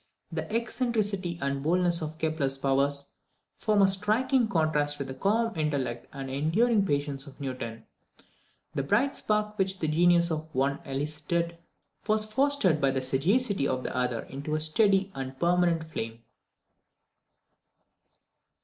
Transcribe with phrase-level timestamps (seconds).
[0.31, 3.09] The eccentricity and boldness of Kepler's powers
[3.57, 7.85] form a striking contrast with the calm intellect and the enduring patience of Newton.
[8.73, 11.59] The bright spark which the genius of the one elicited,
[12.07, 16.23] was fostered by the sagacity of the other into a steady and a permanent flame.